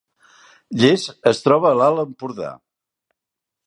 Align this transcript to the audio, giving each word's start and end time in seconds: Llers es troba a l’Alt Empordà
Llers 0.79 1.05
es 1.33 1.43
troba 1.49 1.71
a 1.73 1.79
l’Alt 1.83 2.05
Empordà 2.07 2.53